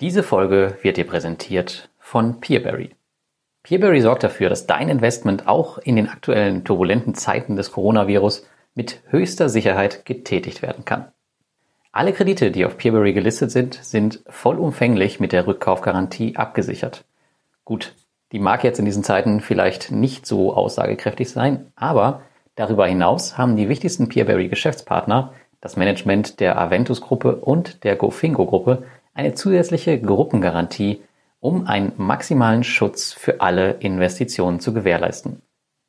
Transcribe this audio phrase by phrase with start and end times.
[0.00, 2.88] Diese Folge wird dir präsentiert von Peerberry.
[3.62, 9.02] Peerberry sorgt dafür, dass dein Investment auch in den aktuellen turbulenten Zeiten des Coronavirus mit
[9.08, 11.08] höchster Sicherheit getätigt werden kann.
[11.92, 17.04] Alle Kredite, die auf Peerberry gelistet sind, sind vollumfänglich mit der Rückkaufgarantie abgesichert.
[17.66, 17.94] Gut,
[18.32, 22.22] die mag jetzt in diesen Zeiten vielleicht nicht so aussagekräftig sein, aber
[22.54, 28.46] darüber hinaus haben die wichtigsten Peerberry Geschäftspartner, das Management der Aventus Gruppe und der GoFingo
[28.46, 31.02] Gruppe, eine zusätzliche Gruppengarantie,
[31.40, 35.42] um einen maximalen Schutz für alle Investitionen zu gewährleisten.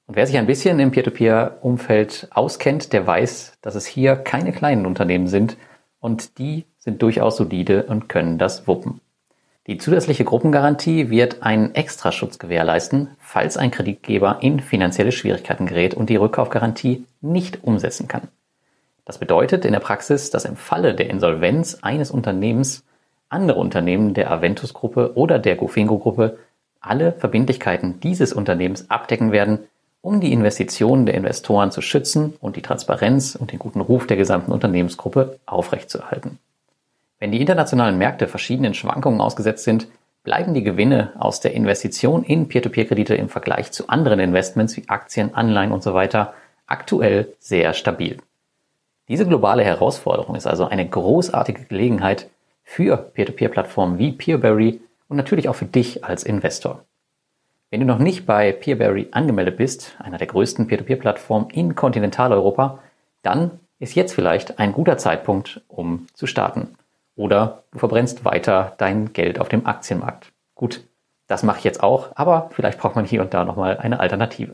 [0.08, 4.86] Und wer sich ein bisschen im Peer-to-Peer-Umfeld auskennt, der weiß, dass es hier keine kleinen
[4.86, 5.58] Unternehmen sind
[6.00, 9.00] und die sind durchaus solide und können das wuppen.
[9.68, 16.10] Die zusätzliche Gruppengarantie wird einen Extraschutz gewährleisten, falls ein Kreditgeber in finanzielle Schwierigkeiten gerät und
[16.10, 18.28] die Rückkaufgarantie nicht umsetzen kann.
[19.06, 22.84] Das bedeutet in der Praxis, dass im Falle der Insolvenz eines Unternehmens
[23.32, 26.38] andere Unternehmen der Aventus-Gruppe oder der Gofingo-Gruppe
[26.80, 29.60] alle Verbindlichkeiten dieses Unternehmens abdecken werden,
[30.02, 34.18] um die Investitionen der Investoren zu schützen und die Transparenz und den guten Ruf der
[34.18, 36.40] gesamten Unternehmensgruppe aufrechtzuerhalten.
[37.20, 39.88] Wenn die internationalen Märkte verschiedenen Schwankungen ausgesetzt sind,
[40.24, 45.36] bleiben die Gewinne aus der Investition in Peer-to-Peer-Kredite im Vergleich zu anderen Investments wie Aktien,
[45.36, 46.34] Anleihen und so weiter
[46.66, 48.18] aktuell sehr stabil.
[49.08, 52.30] Diese globale Herausforderung ist also eine großartige Gelegenheit,
[52.64, 56.86] für Peer-to-Peer-Plattformen wie Peerberry und natürlich auch für dich als Investor.
[57.70, 62.80] Wenn du noch nicht bei Peerberry angemeldet bist, einer der größten Peer-to-Peer-Plattformen in Kontinentaleuropa,
[63.22, 66.76] dann ist jetzt vielleicht ein guter Zeitpunkt, um zu starten.
[67.16, 70.32] Oder du verbrennst weiter dein Geld auf dem Aktienmarkt.
[70.56, 70.84] Gut,
[71.28, 74.54] das mache ich jetzt auch, aber vielleicht braucht man hier und da nochmal eine Alternative.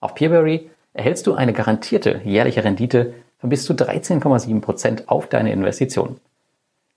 [0.00, 5.52] Auf Peerberry erhältst du eine garantierte jährliche Rendite von bis zu 13,7 Prozent auf deine
[5.52, 6.18] Investition.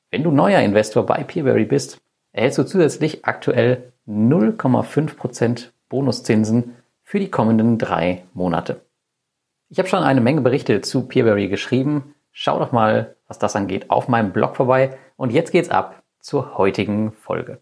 [0.10, 2.00] Wenn du neuer Investor bei Peerberry bist,
[2.32, 8.82] erhältst du zusätzlich aktuell 0,5% Bonuszinsen für die kommenden drei Monate.
[9.70, 12.16] Ich habe schon eine Menge Berichte zu Peerberry geschrieben.
[12.32, 14.98] Schau doch mal, was das angeht, auf meinem Blog vorbei.
[15.18, 17.60] Und jetzt geht's ab zur heutigen Folge.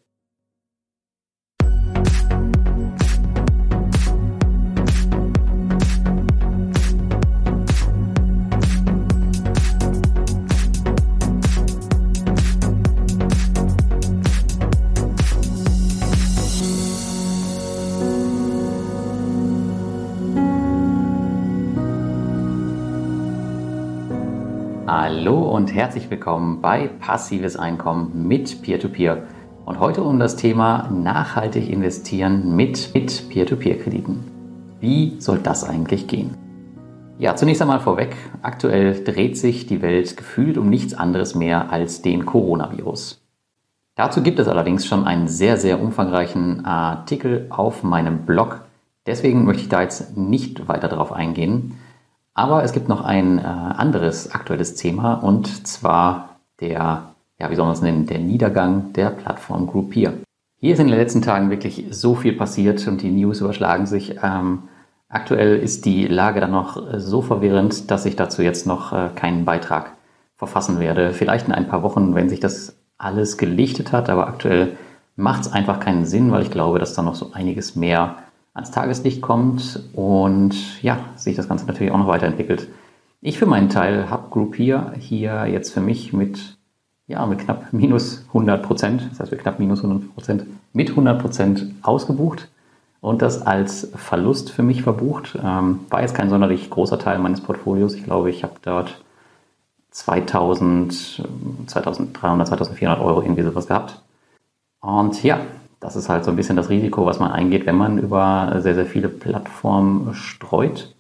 [25.07, 29.17] Hallo und herzlich willkommen bei Passives Einkommen mit Peer-to-Peer.
[29.17, 29.21] -Peer.
[29.63, 34.23] Und heute um das Thema nachhaltig investieren mit, mit Peer-to-Peer-Krediten.
[34.79, 36.35] Wie soll das eigentlich gehen?
[37.19, 38.15] Ja, zunächst einmal vorweg.
[38.41, 43.23] Aktuell dreht sich die Welt gefühlt um nichts anderes mehr als den Coronavirus.
[43.93, 48.65] Dazu gibt es allerdings schon einen sehr, sehr umfangreichen Artikel auf meinem Blog.
[49.05, 51.75] Deswegen möchte ich da jetzt nicht weiter darauf eingehen.
[52.35, 57.65] Aber es gibt noch ein äh, anderes aktuelles Thema und zwar der, ja, wie soll
[57.65, 60.13] man es nennen, der Niedergang der Plattform Groupier.
[60.59, 64.17] Hier ist in den letzten Tagen wirklich so viel passiert und die News überschlagen sich.
[64.21, 64.63] Ähm,
[65.07, 69.45] aktuell ist die Lage dann noch so verwirrend, dass ich dazu jetzt noch äh, keinen
[69.45, 69.93] Beitrag
[70.35, 71.13] verfassen werde.
[71.13, 74.75] Vielleicht in ein paar Wochen, wenn sich das alles gelichtet hat, aber aktuell
[75.15, 78.17] macht es einfach keinen Sinn, weil ich glaube, dass da noch so einiges mehr
[78.55, 82.67] ans Tageslicht kommt und ja, sich das Ganze natürlich auch noch weiterentwickelt.
[83.21, 86.57] Ich für meinen Teil habe Groupier hier jetzt für mich mit,
[87.07, 91.21] ja, mit knapp minus 100 Prozent, das heißt mit knapp minus 100 Prozent, mit 100
[91.21, 92.47] Prozent ausgebucht
[93.01, 95.37] und das als Verlust für mich verbucht.
[95.43, 97.93] Ähm, war jetzt kein sonderlich großer Teil meines Portfolios.
[97.93, 99.03] Ich glaube, ich habe dort
[99.91, 101.23] 2000,
[101.67, 104.01] 2300, 2400 Euro irgendwie sowas gehabt.
[104.79, 105.41] Und ja,
[105.85, 108.73] das ist halt so ein bisschen das Risiko, was man eingeht, wenn man über sehr,
[108.73, 110.95] sehr viele Plattformen streut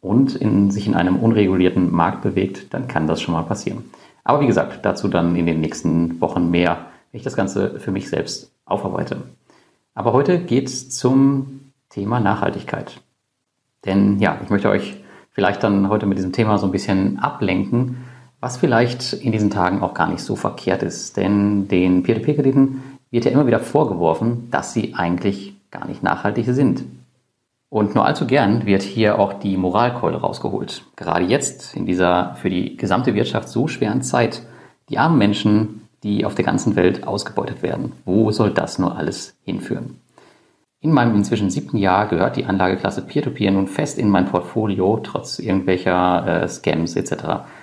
[0.00, 3.84] und in, sich in einem unregulierten Markt bewegt, dann kann das schon mal passieren.
[4.24, 6.78] Aber wie gesagt, dazu dann in den nächsten Wochen mehr,
[7.10, 9.18] wenn ich das Ganze für mich selbst aufarbeite.
[9.94, 13.02] Aber heute geht es zum Thema Nachhaltigkeit.
[13.84, 14.96] Denn ja, ich möchte euch
[15.32, 17.98] vielleicht dann heute mit diesem Thema so ein bisschen ablenken,
[18.40, 21.18] was vielleicht in diesen Tagen auch gar nicht so verkehrt ist.
[21.18, 26.84] Denn den Peer-to-Peer-Krediten wird ja immer wieder vorgeworfen, dass sie eigentlich gar nicht nachhaltig sind.
[27.68, 30.84] Und nur allzu gern wird hier auch die Moralkeule rausgeholt.
[30.96, 34.42] Gerade jetzt, in dieser für die gesamte Wirtschaft so schweren Zeit,
[34.88, 37.92] die armen Menschen, die auf der ganzen Welt ausgebeutet werden.
[38.04, 40.00] Wo soll das nur alles hinführen?
[40.80, 44.98] In meinem inzwischen siebten Jahr gehört die Anlageklasse Peer-to-Peer -Peer nun fest in mein Portfolio,
[45.02, 47.12] trotz irgendwelcher äh, Scams etc.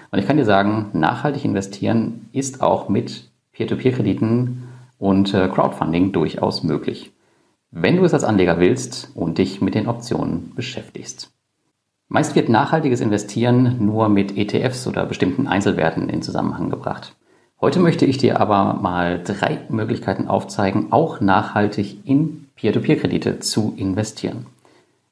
[0.09, 4.68] Und ich kann dir sagen, nachhaltig investieren ist auch mit Peer-to-Peer-Krediten
[4.99, 7.11] und äh, Crowdfunding durchaus möglich.
[7.71, 11.31] Wenn du es als Anleger willst und dich mit den Optionen beschäftigst.
[12.07, 17.15] Meist wird nachhaltiges Investieren nur mit ETFs oder bestimmten Einzelwerten in Zusammenhang gebracht.
[17.61, 24.47] Heute möchte ich dir aber mal drei Möglichkeiten aufzeigen, auch nachhaltig in Peer-to-Peer-Kredite zu investieren.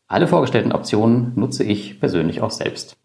[0.08, 2.96] Alle vorgestellten Optionen nutze ich persönlich auch selbst.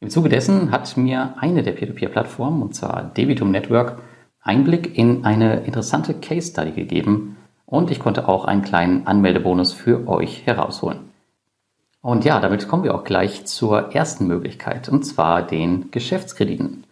[0.00, 3.98] Im Zuge dessen hat mir eine der Peer-to-Peer-Plattformen, und zwar Debitum Network,
[4.48, 7.36] Einblick in eine interessante Case Study gegeben
[7.66, 11.00] und ich konnte auch einen kleinen Anmeldebonus für euch herausholen.
[12.00, 16.84] Und ja, damit kommen wir auch gleich zur ersten Möglichkeit, und zwar den Geschäftskrediten.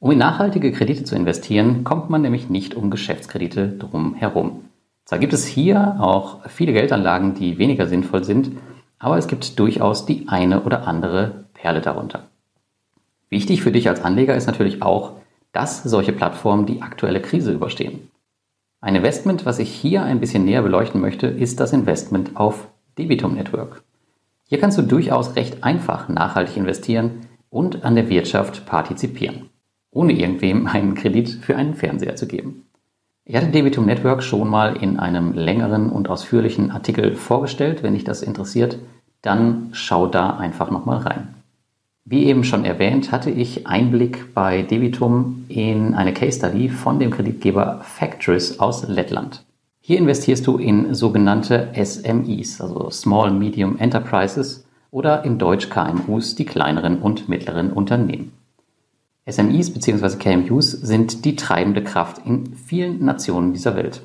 [0.00, 4.64] Um in nachhaltige Kredite zu investieren, kommt man nämlich nicht um Geschäftskredite drum herum.
[5.04, 8.52] Zwar gibt es hier auch viele Geldanlagen, die weniger sinnvoll sind,
[8.98, 12.24] aber es gibt durchaus die eine oder andere Perle darunter.
[13.28, 15.12] Wichtig für dich als Anleger ist natürlich auch,
[15.52, 18.10] dass solche Plattformen die aktuelle Krise überstehen.
[18.80, 22.68] Ein Investment, was ich hier ein bisschen näher beleuchten möchte, ist das Investment auf
[22.98, 23.82] Debitum Network.
[24.48, 29.50] Hier kannst du durchaus recht einfach nachhaltig investieren und an der Wirtschaft partizipieren,
[29.92, 32.66] ohne irgendwem einen Kredit für einen Fernseher zu geben.
[33.24, 37.84] Ich hatte Debitum Network schon mal in einem längeren und ausführlichen Artikel vorgestellt.
[37.84, 38.78] Wenn dich das interessiert,
[39.22, 41.41] dann schau da einfach nochmal rein.
[42.12, 47.10] Wie eben schon erwähnt, hatte ich Einblick bei Debitum in eine Case Study von dem
[47.10, 49.46] Kreditgeber Factories aus Lettland.
[49.80, 56.44] Hier investierst du in sogenannte SMEs, also Small Medium Enterprises oder im Deutsch KMUs, die
[56.44, 58.32] kleineren und mittleren Unternehmen.
[59.26, 60.18] SMEs bzw.
[60.18, 64.02] KMUs sind die treibende Kraft in vielen Nationen dieser Welt.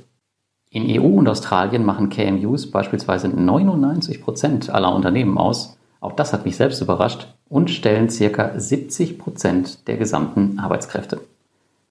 [0.69, 6.45] In EU und Australien machen KMUs beispielsweise 99 Prozent aller Unternehmen aus auch das hat
[6.45, 11.21] mich selbst überrascht und stellen circa 70 Prozent der gesamten Arbeitskräfte.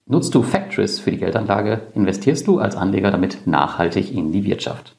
[0.07, 4.95] Nutzt du Factories für die Geldanlage, investierst du als Anleger damit nachhaltig in die Wirtschaft.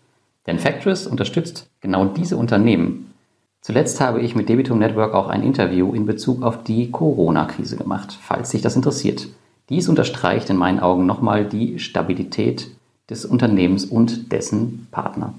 [0.48, 3.14] Denn Factories unterstützt genau diese Unternehmen.
[3.62, 8.18] Zuletzt habe ich mit Debitum Network auch ein Interview in Bezug auf die Corona-Krise gemacht,
[8.22, 9.28] falls dich das interessiert.
[9.70, 12.70] Dies unterstreicht in meinen Augen nochmal die Stabilität
[13.10, 15.34] des Unternehmens und dessen Partner.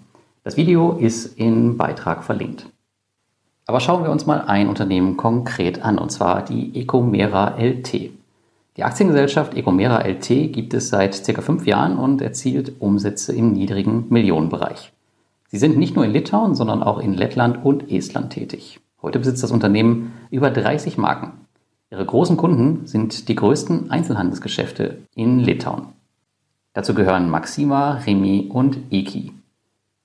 [0.44, 2.66] Das Video ist im Beitrag verlinkt.
[3.68, 8.10] Aber schauen wir uns mal ein Unternehmen konkret an, und zwar die Ecomera LT.
[8.78, 14.06] Die Aktiengesellschaft Ecomera LT gibt es seit circa fünf Jahren und erzielt Umsätze im niedrigen
[14.08, 14.90] Millionenbereich.
[15.48, 18.80] Sie sind nicht nur in Litauen, sondern auch in Lettland und Estland tätig.
[19.02, 21.32] Heute besitzt das Unternehmen über 30 Marken.
[21.90, 25.88] Ihre großen Kunden sind die größten Einzelhandelsgeschäfte in Litauen.
[26.72, 29.32] Dazu gehören Maxima, Remi und Eki.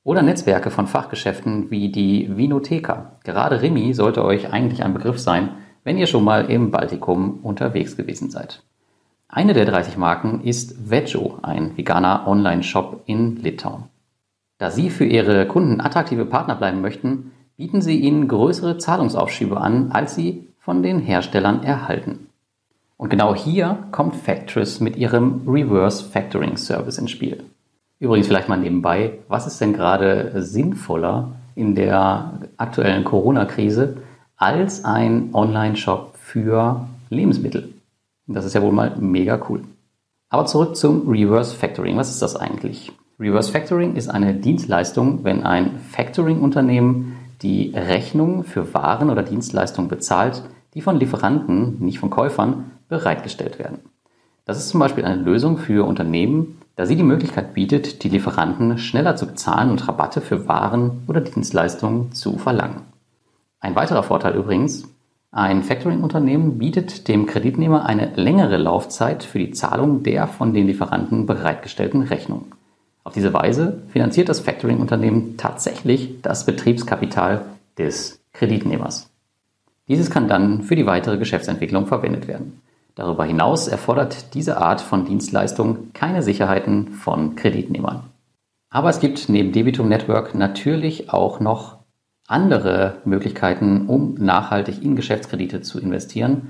[0.05, 3.13] Oder Netzwerke von Fachgeschäften wie die Vinotheka.
[3.23, 5.51] Gerade Rimi sollte euch eigentlich ein Begriff sein,
[5.85, 8.63] wenn ihr schon mal im Baltikum unterwegs gewesen seid.
[9.29, 13.85] Eine der 30 Marken ist Veggio, ein veganer Online-Shop in Litauen.
[14.57, 19.91] Da Sie für Ihre Kunden attraktive Partner bleiben möchten, bieten Sie ihnen größere Zahlungsaufschübe an,
[19.91, 22.27] als Sie von den Herstellern erhalten.
[22.97, 27.43] Und genau hier kommt Factress mit ihrem Reverse Factoring Service ins Spiel.
[28.03, 33.95] Übrigens vielleicht mal nebenbei, was ist denn gerade sinnvoller in der aktuellen Corona-Krise
[34.35, 37.69] als ein Online-Shop für Lebensmittel?
[38.27, 39.61] Das ist ja wohl mal mega cool.
[40.27, 41.95] Aber zurück zum Reverse Factoring.
[41.95, 42.91] Was ist das eigentlich?
[43.21, 50.43] Reverse Factoring ist eine Dienstleistung, wenn ein Factoring-Unternehmen die Rechnung für Waren oder Dienstleistungen bezahlt,
[50.73, 53.79] die von Lieferanten, nicht von Käufern, bereitgestellt werden.
[54.43, 58.77] Das ist zum Beispiel eine Lösung für Unternehmen, da sie die Möglichkeit bietet, die Lieferanten
[58.77, 62.81] schneller zu bezahlen und Rabatte für Waren oder Dienstleistungen zu verlangen.
[63.59, 64.87] Ein weiterer Vorteil übrigens,
[65.31, 71.25] ein Factoring-Unternehmen bietet dem Kreditnehmer eine längere Laufzeit für die Zahlung der von den Lieferanten
[71.25, 72.45] bereitgestellten Rechnung.
[73.03, 77.45] Auf diese Weise finanziert das Factoring-Unternehmen tatsächlich das Betriebskapital
[77.77, 79.09] des Kreditnehmers.
[79.87, 82.61] Dieses kann dann für die weitere Geschäftsentwicklung verwendet werden.
[82.95, 88.03] Darüber hinaus erfordert diese Art von Dienstleistung keine Sicherheiten von Kreditnehmern.
[88.69, 91.77] Aber es gibt neben Debitum Network natürlich auch noch
[92.27, 96.49] andere Möglichkeiten, um nachhaltig in Geschäftskredite zu investieren.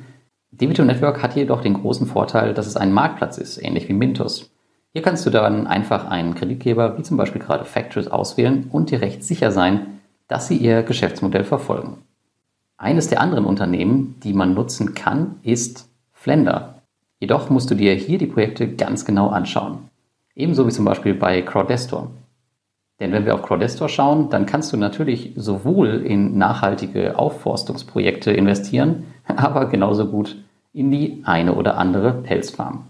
[0.51, 4.51] Debitum Network hat jedoch den großen Vorteil, dass es ein Marktplatz ist, ähnlich wie Mintos.
[4.91, 9.01] Hier kannst du dann einfach einen Kreditgeber, wie zum Beispiel gerade Factors, auswählen und dir
[9.01, 12.03] recht sicher sein, dass sie ihr Geschäftsmodell verfolgen.
[12.77, 15.89] Eines der anderen Unternehmen, die man nutzen kann, ist
[16.23, 16.75] Flender.
[17.19, 19.89] Jedoch musst du dir hier die Projekte ganz genau anschauen.
[20.37, 22.11] Ebenso wie zum Beispiel bei Crowdestor.
[23.01, 29.03] Denn wenn wir auf Crowdestor schauen, dann kannst du natürlich sowohl in nachhaltige Aufforstungsprojekte investieren,
[29.27, 30.37] aber genauso gut
[30.71, 32.85] in die eine oder andere Pelzfarm.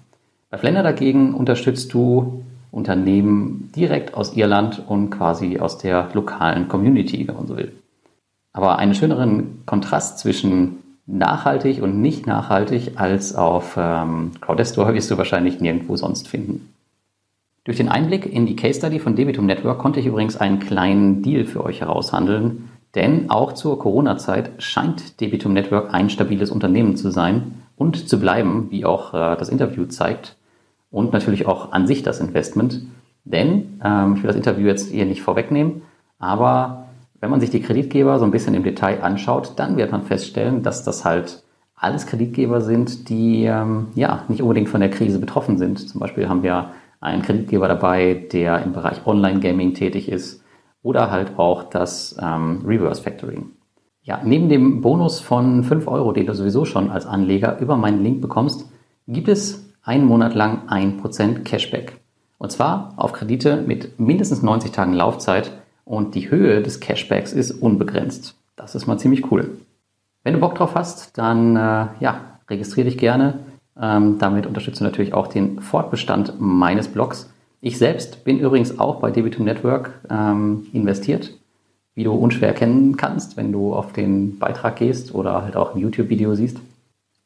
[0.51, 7.27] Bei Flender dagegen unterstützt du Unternehmen direkt aus Irland und quasi aus der lokalen Community,
[7.27, 7.71] wenn man so will.
[8.51, 15.17] Aber einen schöneren Kontrast zwischen nachhaltig und nicht nachhaltig als auf ähm, Crowdestor wirst du
[15.17, 16.73] wahrscheinlich nirgendwo sonst finden.
[17.65, 21.21] Durch den Einblick in die Case Study von Debitum Network konnte ich übrigens einen kleinen
[21.21, 27.09] Deal für euch heraushandeln, denn auch zur Corona-Zeit scheint Debitum Network ein stabiles Unternehmen zu
[27.09, 30.35] sein und zu bleiben, wie auch äh, das Interview zeigt
[30.91, 32.85] und natürlich auch an sich das Investment.
[33.25, 35.83] Denn ähm, ich will das Interview jetzt hier nicht vorwegnehmen,
[36.19, 36.87] aber
[37.23, 40.61] wenn man sich die Kreditgeber so ein bisschen im Detail anschaut, dann wird man feststellen,
[40.61, 41.41] dass das halt
[41.73, 45.79] alles Kreditgeber sind, die ähm, ja nicht unbedingt von der Krise betroffen sind.
[45.87, 50.43] Zum Beispiel haben wir einen Kreditgeber dabei, der im Bereich Online-Gaming tätig ist
[50.81, 53.51] oder halt auch das ähm, Reverse Factoring.
[54.01, 58.03] Ja, neben dem Bonus von 5 Euro, den du sowieso schon als Anleger über meinen
[58.03, 58.69] Link bekommst,
[59.07, 62.01] gibt es einen Monat lang 1% Cashback.
[62.37, 67.51] Und zwar auf Kredite mit mindestens 90 Tagen Laufzeit und die Höhe des Cashbacks ist
[67.51, 68.35] unbegrenzt.
[68.55, 69.57] Das ist mal ziemlich cool.
[70.23, 73.39] Wenn du Bock drauf hast, dann äh, ja, registriere dich gerne.
[73.79, 77.29] Ähm, damit unterstützt du natürlich auch den Fortbestand meines Blogs.
[77.59, 81.33] Ich selbst bin übrigens auch bei Debitum Network ähm, investiert,
[81.95, 85.81] wie du unschwer erkennen kannst, wenn du auf den Beitrag gehst oder halt auch ein
[85.81, 86.59] YouTube-Video siehst.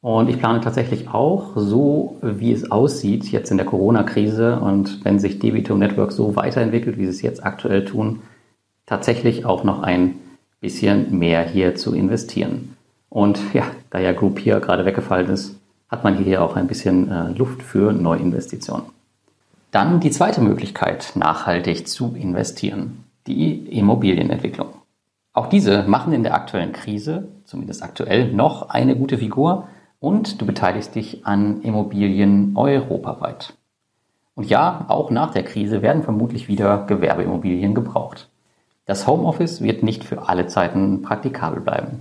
[0.02, 5.20] Und ich plane tatsächlich auch, so wie es aussieht jetzt in der Corona-Krise und wenn
[5.20, 8.22] sich Debitum Network so weiterentwickelt, wie sie es jetzt aktuell tun,
[8.88, 10.16] tatsächlich auch noch ein
[10.60, 12.76] bisschen mehr hier zu investieren.
[13.10, 15.56] Und ja, da ja Group hier gerade weggefallen ist,
[15.90, 18.88] hat man hier auch ein bisschen äh, Luft für Neuinvestitionen.
[19.72, 24.70] Dann die zweite Möglichkeit, nachhaltig zu investieren, die Immobilienentwicklung.
[25.34, 29.68] Auch diese machen in der aktuellen Krise, zumindest aktuell, noch eine gute Figur
[30.00, 33.54] und du beteiligst dich an Immobilien europaweit.
[34.36, 38.30] Und ja, auch nach der Krise werden vermutlich wieder Gewerbeimmobilien gebraucht.
[38.88, 42.00] Das Homeoffice wird nicht für alle Zeiten praktikabel bleiben.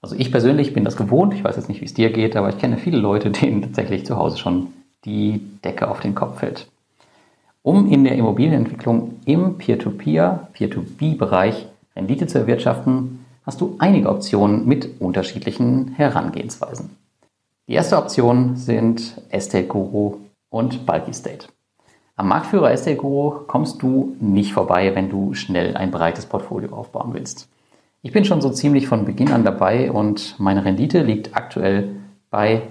[0.00, 2.48] Also ich persönlich bin das gewohnt, ich weiß jetzt nicht, wie es dir geht, aber
[2.48, 4.68] ich kenne viele Leute, denen tatsächlich zu Hause schon
[5.04, 6.68] die Decke auf den Kopf fällt.
[7.62, 15.00] Um in der Immobilienentwicklung im Peer-to-Peer, Peer-to-B-Bereich Rendite zu erwirtschaften, hast du einige Optionen mit
[15.00, 16.96] unterschiedlichen Herangehensweisen.
[17.68, 20.16] Die erste Option sind Estate Guru
[20.48, 21.46] und Bulky State.
[22.14, 27.14] Am Marktführer Estate Guru kommst du nicht vorbei, wenn du schnell ein breites Portfolio aufbauen
[27.14, 27.48] willst.
[28.02, 31.96] Ich bin schon so ziemlich von Beginn an dabei und meine Rendite liegt aktuell
[32.30, 32.62] bei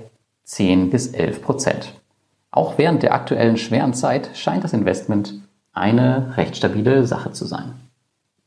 [0.43, 1.93] 10 bis 11 Prozent.
[2.51, 5.36] Auch während der aktuellen schweren Zeit scheint das Investment
[5.74, 7.74] eine recht stabile Sache zu sein.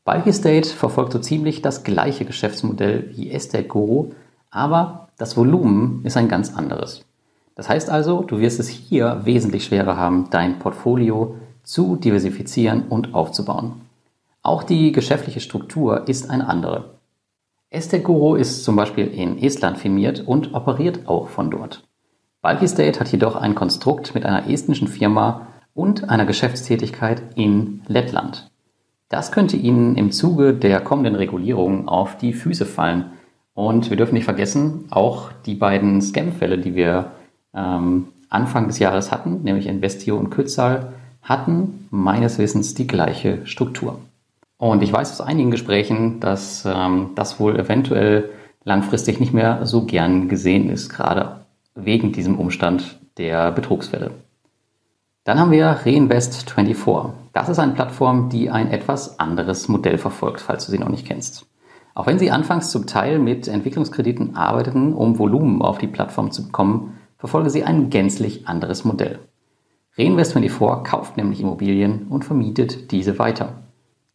[0.05, 4.11] Bulky State verfolgt so ziemlich das gleiche Geschäftsmodell wie Estate Guru,
[4.51, 7.04] aber das Volumen ist ein ganz anderes.
[7.55, 13.15] Das heißt also, du wirst es hier wesentlich schwerer haben, dein Portfolio zu diversifizieren und
[13.15, 13.81] aufzubauen.
[14.43, 16.95] Auch die geschäftliche Struktur ist eine andere.
[17.71, 21.83] Esteguro ist zum Beispiel in Estland firmiert und operiert auch von dort.
[22.41, 28.51] Bulky State hat jedoch ein Konstrukt mit einer estnischen Firma und einer Geschäftstätigkeit in Lettland.
[29.09, 33.11] Das könnte Ihnen im Zuge der kommenden Regulierung auf die Füße fallen.
[33.53, 37.11] Und wir dürfen nicht vergessen, auch die beiden Scam-Fälle, die wir
[37.55, 43.99] ähm, Anfang des Jahres hatten, nämlich Investio und Kützal, hatten meines Wissens die gleiche Struktur.
[44.57, 48.29] Und ich weiß aus einigen Gesprächen, dass ähm, das wohl eventuell
[48.63, 51.41] langfristig nicht mehr so gern gesehen ist, gerade
[51.75, 54.11] wegen diesem Umstand der Betrugsfälle.
[55.23, 57.11] Dann haben wir Reinvest24.
[57.33, 61.07] Das ist eine Plattform, die ein etwas anderes Modell verfolgt, falls du sie noch nicht
[61.07, 61.45] kennst.
[61.95, 66.45] Auch wenn sie anfangs zum Teil mit Entwicklungskrediten arbeiteten, um Volumen auf die Plattform zu
[66.45, 69.19] bekommen, verfolge sie ein gänzlich anderes Modell.
[69.97, 73.53] Reinvest24 kauft nämlich Immobilien und vermietet diese weiter.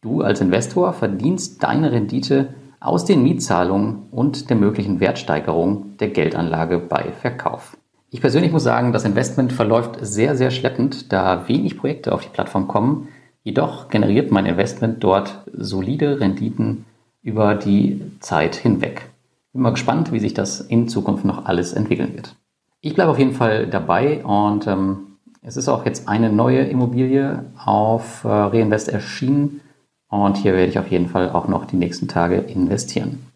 [0.01, 6.79] Du als Investor verdienst deine Rendite aus den Mietzahlungen und der möglichen Wertsteigerung der Geldanlage
[6.79, 7.77] bei Verkauf.
[8.09, 12.29] Ich persönlich muss sagen, das Investment verläuft sehr, sehr schleppend, da wenig Projekte auf die
[12.29, 13.07] Plattform kommen.
[13.43, 16.85] Jedoch generiert mein Investment dort solide Renditen
[17.21, 19.09] über die Zeit hinweg.
[19.53, 22.35] Bin mal gespannt, wie sich das in Zukunft noch alles entwickeln wird.
[22.83, 27.45] Ich bleibe auf jeden Fall dabei und ähm, es ist auch jetzt eine neue Immobilie
[27.63, 29.61] auf äh, Reinvest erschienen
[30.09, 33.27] und hier werde ich auf jeden Fall auch noch die nächsten Tage investieren.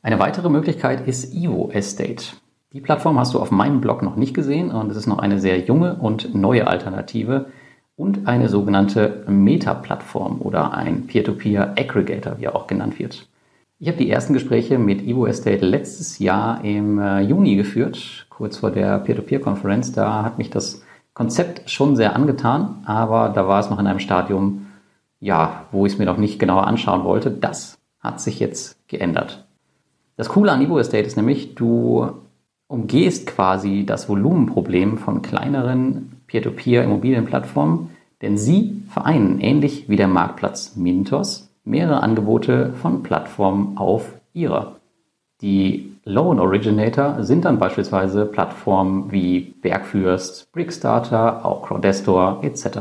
[0.00, 2.36] Eine weitere Möglichkeit ist Evo Estate.
[2.72, 5.40] Die Plattform hast du auf meinem Blog noch nicht gesehen und es ist noch eine
[5.40, 7.46] sehr junge und neue Alternative
[7.96, 13.26] und eine sogenannte Meta-Plattform oder ein Peer-to-Peer-Aggregator, wie er auch genannt wird.
[13.80, 18.56] Ich habe die ersten Gespräche mit Evo Estate letztes Jahr im äh, Juni geführt, kurz
[18.56, 19.92] vor der Peer-to-Peer-Konferenz.
[19.92, 20.82] Da hat mich das
[21.14, 24.66] Konzept schon sehr angetan, aber da war es noch in einem Stadium,
[25.20, 27.30] ja, wo ich es mir noch nicht genauer anschauen wollte.
[27.30, 29.46] Das hat sich jetzt geändert.
[30.16, 32.10] Das Coole an Evo Estate ist nämlich, du
[32.66, 37.90] umgehst quasi das Volumenproblem von kleineren Peer-to-Peer-Immobilienplattformen,
[38.22, 44.76] denn sie vereinen, ähnlich wie der Marktplatz Mintos, mehrere Angebote von Plattformen auf ihrer.
[45.40, 52.78] Die Loan Originator sind dann beispielsweise Plattformen wie Bergfürst, Brickstarter, auch Crowdestor etc.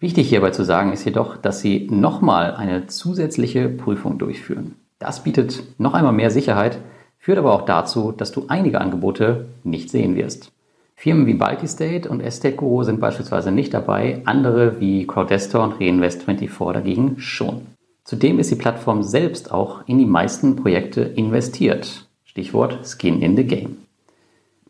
[0.00, 4.74] Wichtig hierbei zu sagen ist jedoch, dass sie nochmal eine zusätzliche Prüfung durchführen.
[4.98, 6.78] Das bietet noch einmal mehr Sicherheit,
[7.18, 10.52] führt aber auch dazu, dass du einige Angebote nicht sehen wirst.
[10.96, 17.18] Firmen wie Baltistate und Estate sind beispielsweise nicht dabei, andere wie Crowdestor und Reinvest24 dagegen
[17.18, 17.62] schon.
[18.04, 22.06] Zudem ist die Plattform selbst auch in die meisten Projekte investiert.
[22.24, 23.76] Stichwort Skin in the Game.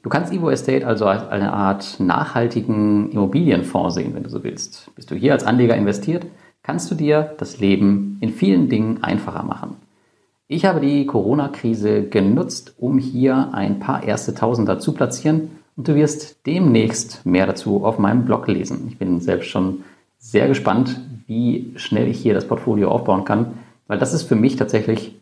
[0.02, 4.90] Du kannst Evo Estate also als eine Art nachhaltigen Immobilienfonds sehen, wenn du so willst.
[4.94, 6.26] Bist du hier als Anleger investiert,
[6.62, 9.76] kannst du dir das Leben in vielen Dingen einfacher machen.
[10.48, 15.94] Ich habe die Corona-Krise genutzt, um hier ein paar erste Tausender zu platzieren und du
[15.94, 18.86] wirst demnächst mehr dazu auf meinem Blog lesen.
[18.88, 19.84] Ich bin selbst schon
[20.20, 23.58] sehr gespannt, wie schnell ich hier das Portfolio aufbauen kann,
[23.88, 25.16] weil das ist für mich tatsächlich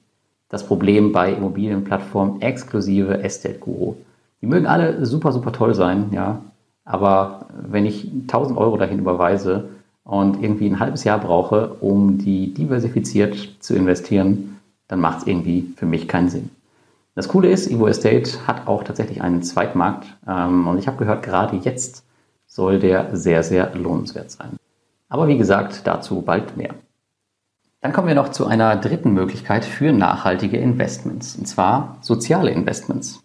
[0.51, 3.95] das Problem bei Immobilienplattformen exklusive Estate Guru.
[4.43, 6.43] Die mögen alle super, super toll sein, ja,
[6.85, 9.69] aber wenn ich 1000 Euro dahin überweise
[10.05, 15.75] und irgendwie ein halbes Jahr brauche, um die diversifiziert zu investieren, dann macht es irgendwie
[15.77, 16.51] für mich keinen Sinn.
[17.15, 21.23] Das Coole ist, Evo Estate hat auch tatsächlich einen Zweitmarkt ähm, und ich habe gehört,
[21.23, 22.05] gerade jetzt
[22.47, 24.58] soll der sehr, sehr lohnenswert sein.
[25.09, 26.75] Aber wie gesagt, dazu bald mehr.
[27.81, 33.25] Dann kommen wir noch zu einer dritten Möglichkeit für nachhaltige Investments, und zwar soziale Investments.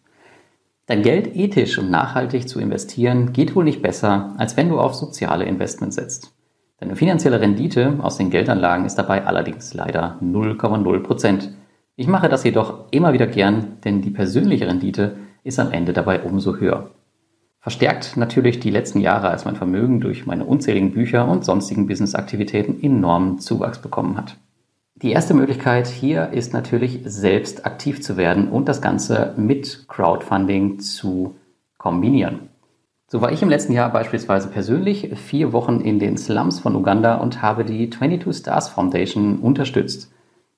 [0.86, 4.94] Dein Geld ethisch und nachhaltig zu investieren geht wohl nicht besser, als wenn du auf
[4.94, 6.34] soziale Investments setzt.
[6.80, 11.50] Deine finanzielle Rendite aus den Geldanlagen ist dabei allerdings leider 0,0 Prozent.
[11.96, 16.22] Ich mache das jedoch immer wieder gern, denn die persönliche Rendite ist am Ende dabei
[16.22, 16.90] umso höher.
[17.64, 22.84] Verstärkt natürlich die letzten Jahre, als mein Vermögen durch meine unzähligen Bücher und sonstigen Businessaktivitäten
[22.84, 24.36] enormen Zuwachs bekommen hat.
[24.96, 30.80] Die erste Möglichkeit hier ist natürlich selbst aktiv zu werden und das Ganze mit Crowdfunding
[30.80, 31.36] zu
[31.78, 32.50] kombinieren.
[33.08, 37.16] So war ich im letzten Jahr beispielsweise persönlich vier Wochen in den Slums von Uganda
[37.16, 40.12] und habe die 22 Stars Foundation unterstützt.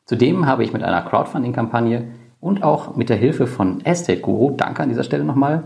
[0.06, 2.08] Zudem habe ich mit einer Crowdfunding-Kampagne
[2.40, 5.66] und auch mit der Hilfe von Estate Guru, danke an dieser Stelle nochmal,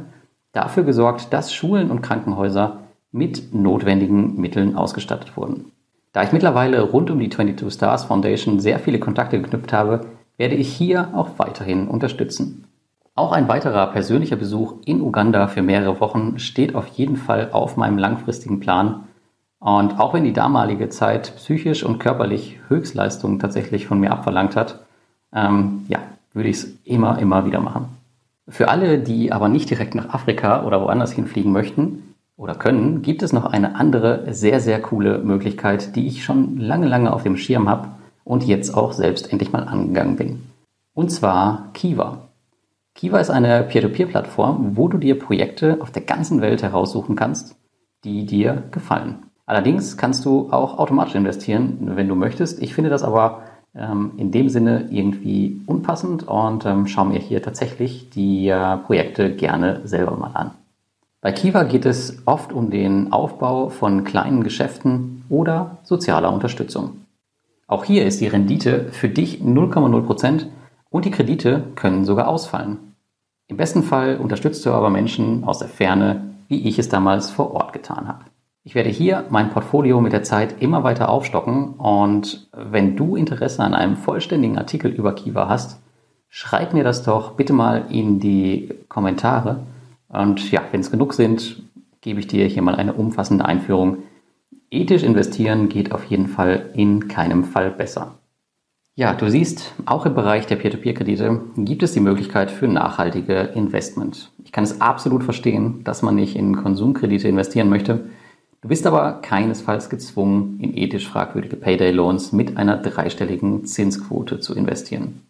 [0.51, 2.79] dafür gesorgt, dass Schulen und Krankenhäuser
[3.11, 5.71] mit notwendigen Mitteln ausgestattet wurden.
[6.13, 10.07] Da ich mittlerweile rund um die 22 Stars Foundation sehr viele Kontakte geknüpft habe,
[10.37, 12.65] werde ich hier auch weiterhin unterstützen.
[13.15, 17.75] Auch ein weiterer persönlicher Besuch in Uganda für mehrere Wochen steht auf jeden Fall auf
[17.75, 19.03] meinem langfristigen Plan.
[19.59, 24.79] Und auch wenn die damalige Zeit psychisch und körperlich Höchstleistungen tatsächlich von mir abverlangt hat,
[25.33, 25.99] ähm, ja,
[26.33, 27.98] würde ich es immer, immer wieder machen.
[28.49, 33.21] Für alle, die aber nicht direkt nach Afrika oder woanders hinfliegen möchten oder können, gibt
[33.21, 37.37] es noch eine andere sehr, sehr coole Möglichkeit, die ich schon lange, lange auf dem
[37.37, 37.89] Schirm habe
[38.23, 40.41] und jetzt auch selbst endlich mal angegangen bin.
[40.93, 42.29] Und zwar Kiva.
[42.95, 47.55] Kiva ist eine Peer-to-Peer-Plattform, wo du dir Projekte auf der ganzen Welt heraussuchen kannst,
[48.03, 49.23] die dir gefallen.
[49.45, 52.61] Allerdings kannst du auch automatisch investieren, wenn du möchtest.
[52.61, 53.43] Ich finde das aber
[53.75, 59.35] ähm, in dem Sinne irgendwie unpassend und ähm, schaue mir hier tatsächlich die äh, Projekte
[59.35, 60.51] gerne selber mal an.
[61.21, 67.01] Bei Kiva geht es oft um den Aufbau von kleinen Geschäften oder sozialer Unterstützung.
[67.67, 70.45] Auch hier ist die Rendite für dich 0,0%
[70.89, 72.95] und die Kredite können sogar ausfallen.
[73.47, 77.51] Im besten Fall unterstützt du aber Menschen aus der Ferne, wie ich es damals vor
[77.51, 78.25] Ort getan habe.
[78.63, 83.63] Ich werde hier mein Portfolio mit der Zeit immer weiter aufstocken und wenn du Interesse
[83.63, 85.79] an einem vollständigen Artikel über Kiva hast,
[86.27, 89.61] schreib mir das doch bitte mal in die Kommentare
[90.09, 91.63] und ja, wenn es genug sind,
[92.01, 93.99] gebe ich dir hier mal eine umfassende Einführung.
[94.69, 98.15] Ethisch investieren geht auf jeden Fall in keinem Fall besser.
[98.95, 104.31] Ja, du siehst, auch im Bereich der Peer-to-Peer-Kredite gibt es die Möglichkeit für nachhaltige Investment.
[104.43, 108.09] Ich kann es absolut verstehen, dass man nicht in Konsumkredite investieren möchte.
[108.61, 115.21] Du bist aber keinesfalls gezwungen, in ethisch fragwürdige Payday-Loans mit einer dreistelligen Zinsquote zu investieren.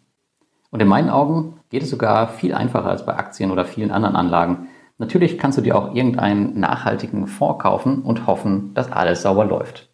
[0.70, 4.16] Und in meinen Augen geht es sogar viel einfacher als bei Aktien oder vielen anderen
[4.16, 4.68] Anlagen.
[4.98, 9.88] Natürlich kannst du dir auch irgendeinen nachhaltigen Fonds kaufen und hoffen, dass alles sauber läuft.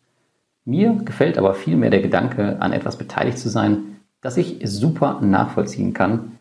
[0.64, 5.92] Mir gefällt aber vielmehr der Gedanke, an etwas beteiligt zu sein, das ich super nachvollziehen
[5.92, 6.33] kann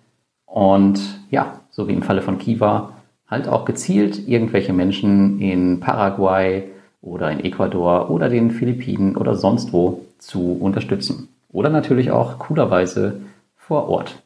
[0.46, 2.94] und ja, so wie im Falle von Kiva,
[3.28, 6.72] halt auch gezielt irgendwelche Menschen in Paraguay
[7.06, 11.30] oder in Ecuador oder den Philippinen oder sonst wo zu unterstützen.
[11.52, 13.22] Oder natürlich auch coolerweise
[13.56, 14.22] vor Ort.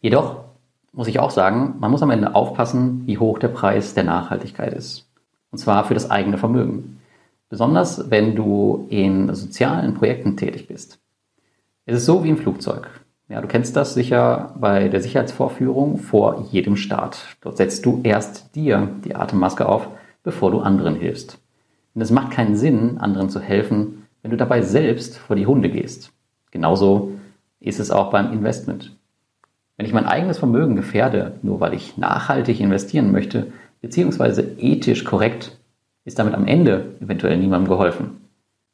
[0.00, 0.36] Jedoch
[0.92, 4.72] muss ich auch sagen, man muss am Ende aufpassen, wie hoch der Preis der Nachhaltigkeit
[4.72, 5.06] ist.
[5.52, 7.00] Und zwar für das eigene Vermögen.
[7.48, 10.98] Besonders wenn du in sozialen Projekten tätig bist.
[11.84, 12.88] Es ist so wie im Flugzeug.
[13.28, 17.36] Ja, du kennst das sicher bei der Sicherheitsvorführung vor jedem Start.
[17.42, 19.88] Dort setzt du erst dir die Atemmaske auf,
[20.24, 21.38] bevor du anderen hilfst.
[22.00, 25.68] Und es macht keinen Sinn, anderen zu helfen, wenn du dabei selbst vor die Hunde
[25.68, 26.14] gehst.
[26.50, 27.12] Genauso
[27.60, 28.96] ist es auch beim Investment.
[29.76, 33.48] Wenn ich mein eigenes Vermögen gefährde, nur weil ich nachhaltig investieren möchte,
[33.82, 35.58] beziehungsweise ethisch korrekt,
[36.06, 38.22] ist damit am Ende eventuell niemandem geholfen.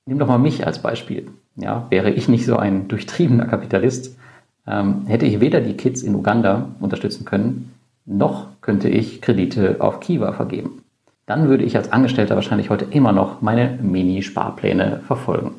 [0.04, 1.26] Nimm doch mal mich als Beispiel.
[1.56, 4.16] Ja, wäre ich nicht so ein durchtriebener Kapitalist,
[4.68, 9.98] ähm, hätte ich weder die Kids in Uganda unterstützen können, noch könnte ich Kredite auf
[9.98, 10.84] Kiva vergeben.
[11.26, 15.54] Dann würde ich als Angestellter wahrscheinlich heute immer noch meine Mini-Sparpläne verfolgen.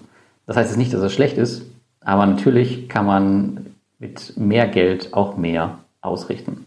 [0.46, 1.64] Das heißt jetzt nicht, dass es schlecht ist,
[2.00, 3.66] aber natürlich kann man
[4.00, 6.66] mit mehr Geld auch mehr ausrichten.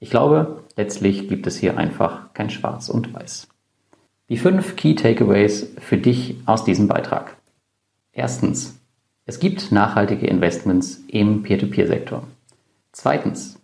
[0.00, 3.48] Ich glaube, letztlich gibt es hier einfach kein Schwarz und Weiß.
[4.30, 7.36] Die fünf Key Takeaways für dich aus diesem Beitrag.
[8.12, 8.78] Erstens,
[9.26, 12.22] es gibt nachhaltige Investments im Peer-to-Peer-Sektor.
[12.92, 13.57] Zweitens,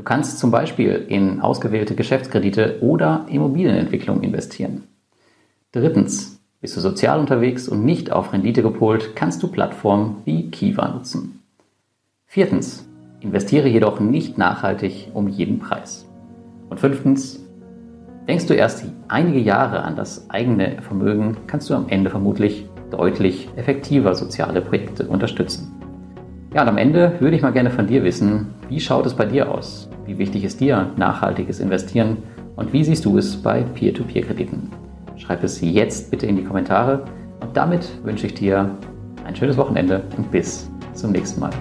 [0.00, 4.84] du kannst zum Beispiel in ausgewählte Geschäftskredite oder Immobilienentwicklung investieren.
[5.72, 10.88] Drittens, bist du sozial unterwegs und nicht auf Rendite gepolt, kannst du Plattformen wie Kiva
[10.88, 11.42] nutzen.
[12.24, 12.88] Viertens,
[13.20, 16.06] investiere jedoch nicht nachhaltig um jeden Preis.
[16.70, 17.44] Und fünftens,
[18.26, 23.50] denkst du erst einige Jahre an das eigene Vermögen, kannst du am Ende vermutlich deutlich
[23.56, 25.70] effektiver soziale Projekte unterstützen.
[26.54, 29.26] Ja, und am Ende würde ich mal gerne von dir wissen, wie schaut es bei
[29.26, 29.89] dir aus?
[30.10, 32.16] Wie wichtig ist dir nachhaltiges Investieren
[32.56, 34.68] und wie siehst du es bei Peer-to-Peer-Krediten?
[35.16, 37.04] Schreib es jetzt bitte in die Kommentare
[37.40, 38.76] und damit wünsche ich dir
[39.24, 41.52] ein schönes Wochenende und bis zum nächsten Mal.